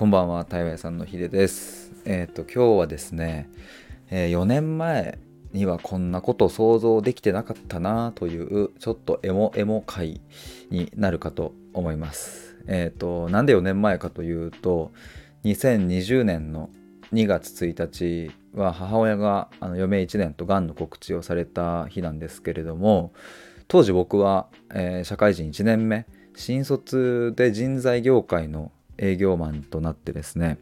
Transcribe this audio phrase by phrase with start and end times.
[0.00, 1.92] こんばんは、台湾屋さんのひでです。
[2.06, 3.50] えっ、ー、と、今日はですね、
[4.08, 5.18] えー、4年前
[5.52, 10.22] にはこんなこと想像できてなかったなという、ちょっとエモエモ回
[10.70, 12.56] になるかと思います。
[12.66, 14.90] えっ、ー、と、なんで4年前かというと、
[15.44, 16.70] 2020年の
[17.12, 23.12] 2月1日は母親があの余命1年とがんの告知をされた日なんですけれども、
[23.68, 30.58] 当時僕は、え社会人1年目、新卒で人材業界の営業マンとなってですね。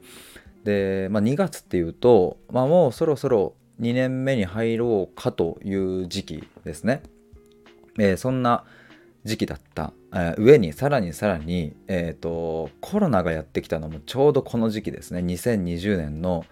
[0.65, 7.03] で、まあ、2月っていうと、まあ、もうそろそろ2年目に入ろうかという時期ですね、
[7.99, 8.65] えー、そんな
[9.25, 15.21] 時期だった、えー、上にさらにさらに、えーと、コロナがやってきたのもちょうどこの時期ですね。
[15.21, 16.45] 2020年の、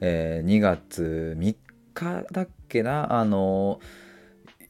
[0.00, 1.56] えー、2月3
[1.94, 3.18] 日だっけな？
[3.18, 3.80] あの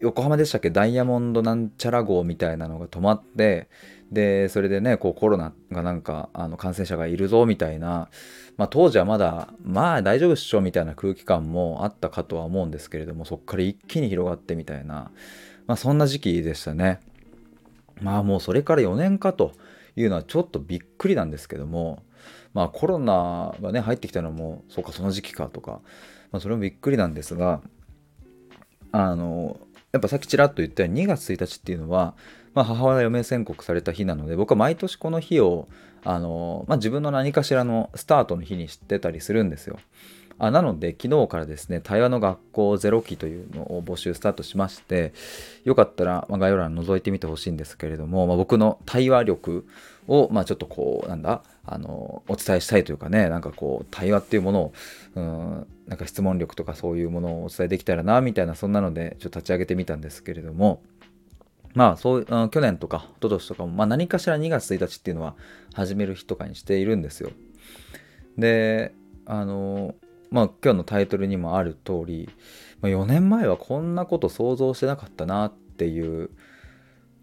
[0.01, 0.71] 横浜でしたっけ？
[0.71, 3.69] ダイヤモンドなんちゃら号みたいなのが止まって
[4.15, 8.09] でそれでねこうコロナがなんかあの感染者がいるぞみたいな、
[8.57, 15.11] まあ、当時はまだまあ大丈夫っしょみたいな空気感もあったかとは思うんですけれどもそこから一気に広がってみたいな、
[15.67, 17.01] まあ、そんな時期でしたね。
[18.01, 19.53] まあもうそれから4年かと
[19.97, 22.03] いうのはちょっとびっくりなんですけども
[22.53, 25.81] まあコロナがね入ってきたのもそうかその時期かとか、
[26.33, 27.61] まあ、それもびっくりなんですが
[28.91, 29.59] あの
[29.93, 32.17] やっぱさっきちらっと言ったように2月1日っていうのは
[32.55, 35.69] まあ、母親が余命宣告された日なので僕は毎年この日を
[36.05, 39.79] あの、まあ、自分の何かしらのスタートの日に知ってたりするんですよ。
[40.39, 45.13] あなので昨日からですね対話の学校ゼロ期というのを募集スタートしまして
[45.65, 49.67] よかったら、まあ、概要欄覗いてみてほしいんですけれども、まあ、僕の対話力
[50.09, 54.73] を、まあ、ちょっとこうなんだあのお伝えしたいというかねなんかこう対話っていうものを
[55.15, 60.83] うんなんか質問力とかそういうものをお伝えできたらなみたいなそんなのでちょっと立ち上げてみたんですけれども
[61.75, 65.35] まあそう、去年とか一昨年とかも、まあ、何かしら2月1日っていうのは
[65.75, 67.31] 始める日とかにしているんですよ。
[68.39, 68.95] で、
[69.27, 69.95] あの、
[70.31, 72.29] まあ今日のタイトルにもある通り、
[72.81, 76.31] まあ、4年前はこんなこと想像してなかったなっていう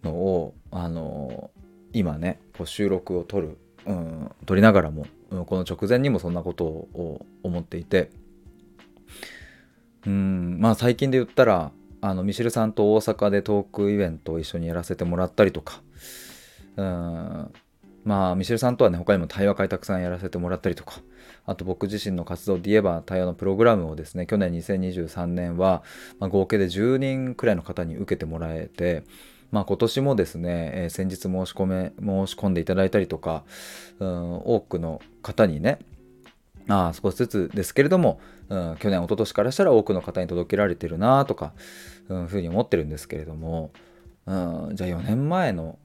[0.04, 1.52] のを、あの、
[1.94, 8.12] 今ね、こう収録を撮る、うん、撮りながらも、この直前にもそんなことを思っていて、
[10.06, 15.82] うん、まあ最近で言ったら、あのミシルさんと大阪でトークイベントを一緒にやらせてもらったりとか。
[16.76, 17.52] うん。
[18.04, 21.02] まあミシェルさんとはね他にも対話会たくさんやらせてもらったりとか。
[21.46, 25.84] あと僕自身の活動で言えば対話のプログラムをですね去年2023年は、
[26.20, 29.04] まあ、合計で10人くらいの方に受けてもらえて
[29.52, 33.44] まあ、今年もですね、えー、先日申し込め申し込んでいただいたりとか、
[34.00, 35.80] うん、多くの方にね
[36.68, 41.54] あ少しずつですけれども、うん、去年一昨年からしたら多くの方に届けられてるなとか、
[42.10, 43.72] うん、ふうに思ってるんですけれども、
[44.26, 45.78] うん、じゃあ4年前の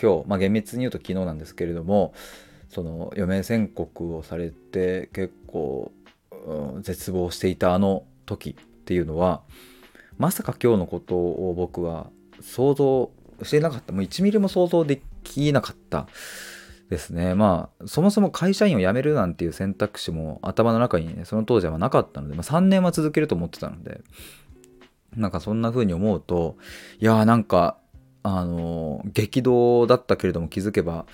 [0.00, 2.14] 今日、まあ、厳密に言うと昨日なんですけれども
[2.68, 5.92] その余命宣告をされて結構、
[6.46, 9.42] うん、絶望していたあの時っていうのは
[10.18, 13.10] まさか今日のことを僕は想像
[13.44, 13.92] してなかった。
[13.92, 16.08] もう1ミリも想像できなかった。
[16.90, 17.34] ですね。
[17.34, 24.00] まあ、そもそも会社員を辞めるなんていう選択肢も頭の中にね、その当時はなかったので、まあ、3年は続けると思ってたので、
[25.16, 26.56] なんかそんな風に思うと、
[26.98, 27.78] いやーなんか、
[28.22, 31.06] あの、激動だったけれども気づけば、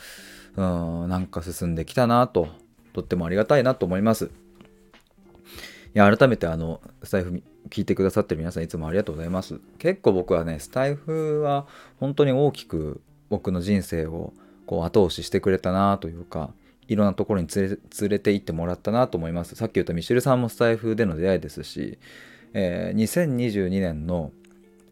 [0.56, 2.48] うん、なんか進んできたなと、
[2.92, 4.26] とってもありがたいなと思います。
[4.26, 9.60] いや、改めてあの、スタイフ聞いてくださってる皆さんいつもありがとうございます。
[9.78, 11.66] 結構僕はね、スタイフは
[11.98, 14.32] 本当に大きく僕の人生を
[14.66, 16.50] こう後押ししてくれたなというか
[16.88, 19.54] いろんなところに連れて行ってもらったなと思います。
[19.54, 21.98] さっき言ったミシェルさんもスタイフでの出会いですし、
[22.52, 24.32] えー、2022年の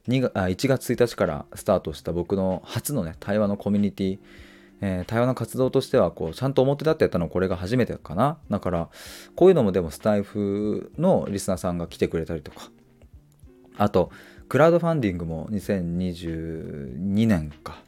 [0.09, 4.19] 1月1日からスタートした僕の初のね対話のコミュニティ
[4.85, 8.37] えー、対話の活動としてはこうちゃんと表立ってやったのこれが初めてかな。
[8.51, 8.89] だから
[9.37, 12.69] こういうのもでもスタイフのリスナーさんが来てくれたりとか。
[13.79, 14.11] あと
[14.49, 17.81] クラウドファンディングも2022年か。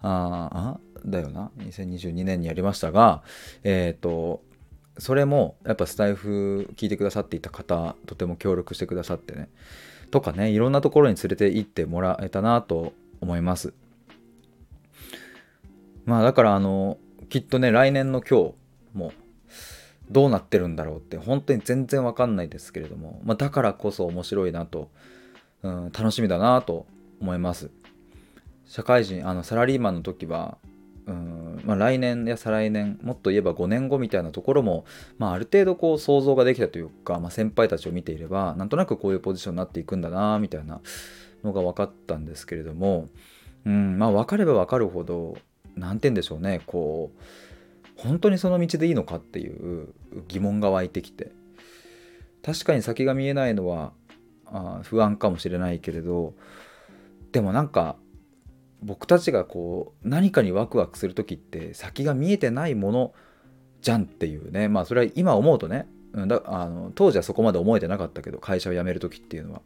[0.00, 0.80] ああ？
[1.06, 1.50] だよな。
[1.58, 3.22] 2022年にやりましたが
[3.64, 4.42] えっ、ー、と
[4.98, 9.48] それもやっぱスタイフ聞いてくださっていた方とても協力してくださってね。
[10.10, 13.72] とかねいろんなところに連れて行ってもらえたなと思います。
[16.04, 16.98] まあだからあの
[17.28, 18.54] きっとね来年の今日
[18.94, 19.12] も
[20.10, 24.90] どうなってるんだろうって本当に全然わかんないですけれども、まあ、だからこそ面白いなと、
[25.62, 26.86] うん、楽しみだなと
[27.20, 27.70] 思います。
[28.66, 30.58] 社会人あのサラリーマンの時は
[31.06, 34.84] うんまあ、来年や再来年もっと言えば5年後みたいなところも、
[35.18, 40.80] まあ、ある程度こう想像ができたというか、まあ、先輩たちを見ていればなんとなくこういうポジションになっていくんだなみたいな
[41.42, 43.08] のが分かったんですけれども、
[43.64, 45.36] うんまあ、分かれば分かるほど
[45.76, 47.20] 何て言うんでしょうねこう
[47.96, 49.88] 本当にその道でいいのかっていう
[50.28, 51.32] 疑問が湧いてきて
[52.42, 53.92] 確かに先が見えないのは
[54.46, 56.34] あ不安かもしれないけれど
[57.32, 57.96] でもなんか
[58.82, 63.12] 僕たちがこう何かにワクワクする時って先が見えてないもの
[63.82, 64.68] じゃんっていうね。
[64.68, 65.86] まあそれは今思うとね。
[66.12, 69.62] だあの当時はそこまで思えてなかったけど会社を辞める時っていうのは。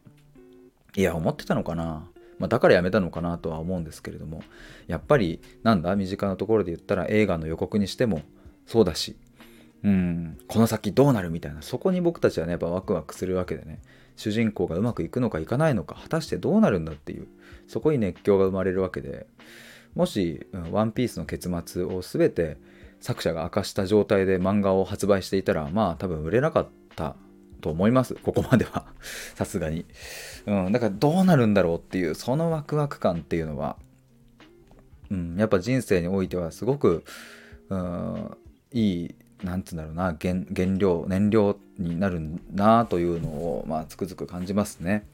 [0.95, 2.07] いや思ってたのかな、
[2.39, 4.43] まあ、だから辞めたのかなとは思うんですけれども。
[4.87, 5.95] やっぱりなんだ？
[5.95, 8.21] 身近なところで言ったら映画の予告にしても
[8.65, 9.15] そうだし。
[9.83, 10.37] うん。
[10.47, 11.61] この先どうなるみたいな。
[11.61, 13.81] そこに僕たちはねやっぱワクワクするわけでね。
[14.15, 17.27] 主人公がうまくいくのかいかないのか果たしてどうなるんだっていう。
[17.67, 19.27] そこに熱狂が生まれるわけで
[19.95, 22.57] もし「ワンピースの結末を全て
[22.99, 27.15] 作者が明かした状態で漫画を発売していたらまあ多分売れなかった
[27.61, 28.13] と思います。
[28.15, 28.85] ここまでは。
[29.35, 29.85] さすがに、
[30.45, 33.77] うん、だからどうなるんだろうっていうそのワクワク感っていうのは、
[35.09, 37.03] うん、やっぱ人生においてはすごく、
[37.69, 38.37] うん、
[38.71, 42.21] いいなんつうんだろうな原原料燃料になる
[42.51, 45.05] なというのを、まあ、つくづく感じますね。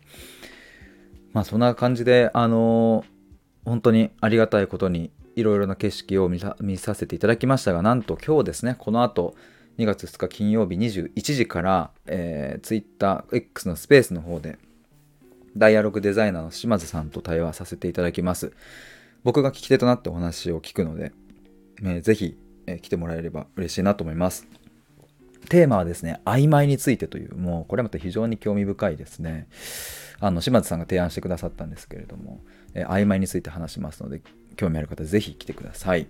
[1.34, 6.40] まあそんな感じであのー、本当にありがたいことにいろいろな景色を見
[6.78, 9.36] させていただきましたがなんと今日ですねこの後
[9.78, 12.84] 2月2日金曜日21時から、えー、
[13.30, 14.58] TwitterX のスペースの方で
[15.56, 18.54] ダイアログデザイナーの島津さんと対話させていただきます。
[19.24, 21.12] 僕が聞き手となってお話を聞くので、
[21.82, 22.38] えー、ぜひ、
[22.68, 24.48] えー、来てもらえれば嬉しいなと思います。
[25.50, 29.48] テーマはですね曖昧についてというもうこれまた非常に興味深いですね。
[30.22, 32.40] あの島津さんが提案してくださったんですけれども、
[32.74, 34.22] えー、曖昧について話しますので
[34.56, 36.08] 興味ある方ぜひ来てください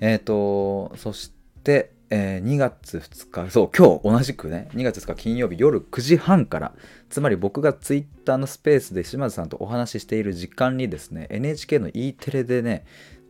[0.00, 1.32] えっ、ー、とそし
[1.62, 6.72] てえー、2月2日、そう、今日同じくね、2月2日金曜日夜9時半から、
[7.08, 12.84] つまり僕が Twitter のスペースで島津さんとお話ししている時間にですね、NHK の E テレでね、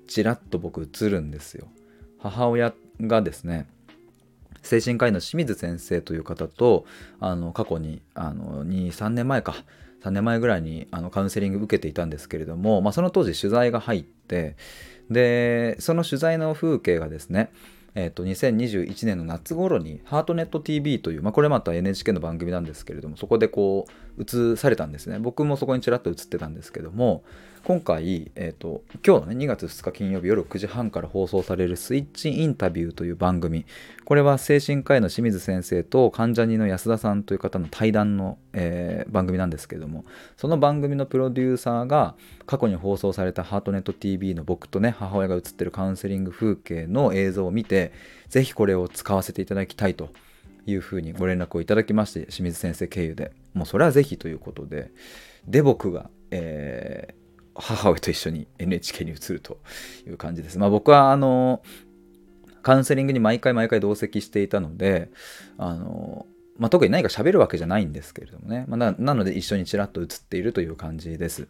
[0.07, 1.69] ちらっと僕映るんですよ。
[2.19, 3.69] 母親がですね、
[4.65, 6.87] 精神科医の清水先生という方と、
[7.21, 9.55] あの過去にあの2、3年前か、
[10.03, 14.57] 3年前ぐらいにあのカウンセリング受けていたんですけれども、まあ、その当時取材が入って、
[15.11, 17.51] で、その取材の風景がですね、
[17.95, 23.87] えーと、2021年の夏頃に「ハートネット TV」という、まあ、これまた NHK の番組なんですけれどもそこでこ
[24.19, 25.19] う映されたんですね。
[25.21, 27.23] 僕もそこにちらっと映ってたんですけども
[27.65, 33.65] 今回、えーと、今日のね2月2日金曜日夜9時半から放送される「スイッチインタビュー」という番組。
[34.05, 40.05] これは精神科医の清水先生と関ジャニの安田さんという方の対談の、えー、番組なんですけども。
[40.37, 47.93] その番組のプロデューサーが過去に放送された「ハートネット TV」の僕とね母親が映ってるカウンセリング風景の映像を見て
[48.29, 50.11] ぜひこれを使わせていただきたいと
[50.67, 53.33] いうふうにご連絡をいただきまして清水先生経由で。
[53.55, 54.91] もうそれはぜひということで。
[55.49, 57.24] で僕が、えー
[57.55, 59.59] 母親と一緒に NHK に移ると
[60.07, 60.59] いう感じです。
[60.59, 61.63] まあ、僕はあの
[62.63, 65.11] カウンセリングに毎回毎回同席していたので
[65.59, 66.27] あの、
[66.59, 71.49] まあ、特に何か喋るわけじゃないんですけれどもね、まあ、ななので一緒にちらっと映っているという感じです。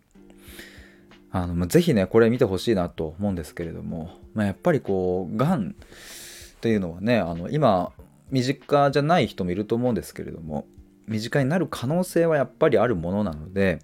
[1.30, 7.90] あのぜひねこれ見てほしいなと思うんですけれども、まあ、やっぱりこうがんっていうのはねあの今
[8.30, 10.66] 身近じゃない人もいると思うんですけれども
[11.08, 13.80] 身近になる可能性はやっぱりあるものなので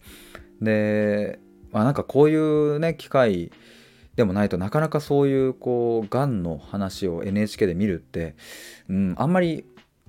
[0.62, 1.40] で
[1.72, 3.50] まあ、なんかこういうね機会
[4.16, 8.34] でもないとなかなかそういうこうがんの話を NHK で見るって、
[8.88, 9.64] うん、あんまり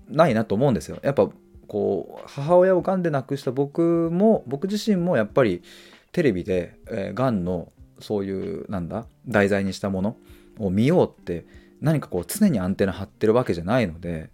[0.09, 0.97] ないなと思うんですよ。
[1.03, 1.29] やっぱ
[1.67, 5.61] こう母親をがんで亡くした僕も僕自身もやっぱり
[6.11, 10.17] テレビで、えー、がんのそういうなんだ題材にしたもの
[10.59, 11.45] を見ようって
[11.79, 14.29] 何かこう常にアンテナ張ってるわけじゃないので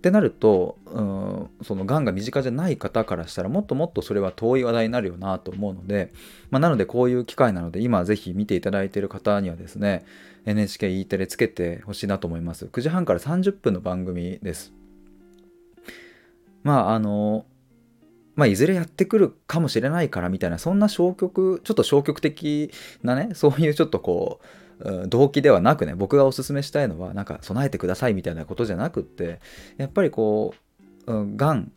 [0.00, 6.10] ってなると、うん、そのがんが身近じゃない方からしたらもっともっとそれは遠い話題になるよなと思うので、
[6.50, 10.06] まあ、なのでこういう機会なので今ぜひ見ていただいている方にはですね
[10.46, 12.64] NHKE テレつけてほしいなと思います。
[12.64, 14.72] 9時半から30分の番組です。
[16.62, 17.44] まああの
[18.36, 22.70] まあ、いずれやってくるかもしれないからみたいなそんな消極ちょっと消極的
[23.02, 24.46] なねそういうちょっとこう
[25.08, 29.40] 動機ではなくね僕がおすすめしたいのはなんか備えてくださいみたいなことじゃなくって
[29.76, 30.54] やっぱりこ
[31.06, 31.72] うがん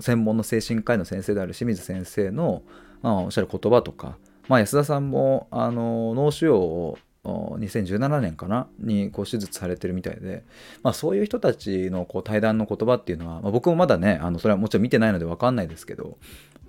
[0.00, 2.62] 専門の精神科医の先生である清水先生の、
[3.02, 4.16] まあ、おっしゃる言葉とか、
[4.48, 10.44] まあ、安田さんもあの脳腫瘍を2017年かなにこう手術されてるみたいで、
[10.82, 16.16] まあ、そういう人たちのこう対談の言葉っていうのは、まあ、僕もまだねあのそれはもちろん見てないので分かんないですけど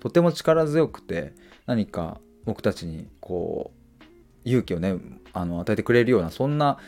[0.00, 1.32] とても力強くて
[1.66, 3.79] 何か僕たちにこう
[4.44, 4.96] 勇気をね
[5.32, 6.78] あの与えてくれるようなそんな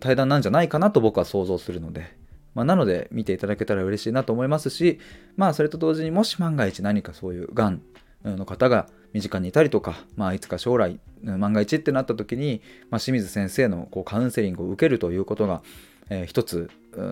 [0.00, 2.16] 対談なんじゃないかなと僕は想像するので、
[2.54, 4.98] まあ、なので見ていただけたら嬉しいなと思いますし
[5.36, 7.82] まあそれと同時にもし万が一何かそういうがん
[8.24, 12.60] の方が身近にいたりとか、まあ、いつか将来万が一ってなった時に、
[12.90, 15.62] まあ、清水先生のこうカウンセリングを受けるということが、
[16.10, 16.70] えー、一つ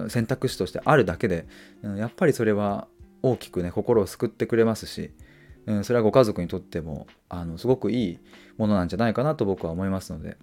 [0.09, 1.47] 選択肢としてあるだけで、
[1.97, 2.89] やっぱりそれは
[3.23, 5.11] 大きくね心を救ってくれますし、
[5.67, 8.19] うん、それはご家族にとってもあのすごくいい
[8.57, 10.37] ものなんじゃないかなと僕は思いますので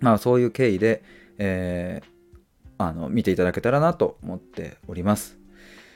[0.00, 1.02] まあそういう経緯で、
[1.38, 5.38] えー、あの見ていただけたらなと思っております。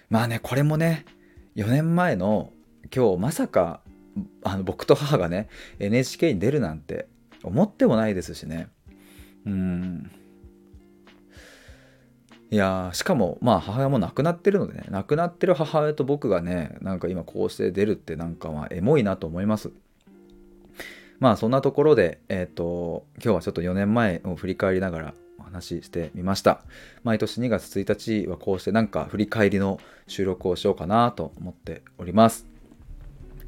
[0.09, 1.05] まあねこれもね
[1.57, 2.53] 4年前の
[2.95, 3.81] 今日まさか
[4.43, 7.07] あの僕と母がね NHK に出るなんて
[7.43, 8.69] 思ってもないですしね。
[9.47, 10.11] うん。
[12.51, 19.71] いやしかもまあ母親も亡くなってるのでね亡くなってる母親と僕がねなんか今こうして出るってなんかまあエモいなと思います。
[21.21, 26.63] まあそんなところでえっ、ー、と今日はちょっと4年前を振り返りながらお話ししてみました。
[27.05, 29.79] 毎年2月1日はこうしてなんか振り返りの
[30.09, 32.50] 収録をしようかなと思っております。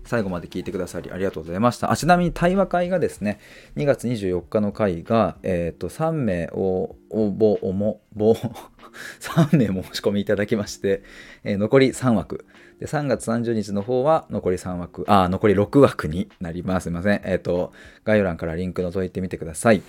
[0.04, 1.90] 最後まで聞いてくださりありがとうございました。
[1.90, 3.38] あちなみに対話会がですね、
[3.76, 8.34] 2月24日の会が、えっ、ー、と、3名を応募、おも、ぼ、
[9.20, 11.02] 3名申し込みいただきまして、
[11.44, 12.44] えー、残り3枠。
[12.80, 16.84] で、3月30日の方は残り3枠、あ、残り6枠になります。
[16.84, 17.20] すいません。
[17.24, 17.72] えっ、ー、と、
[18.04, 19.82] 概要欄からリンク覗いてみてください。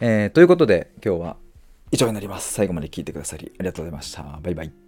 [0.00, 1.36] えー、ということで、今日は
[1.92, 2.52] 以上になります。
[2.52, 4.40] 最後まで聞いてくださりありがとうございました。
[4.42, 4.81] バイバイ。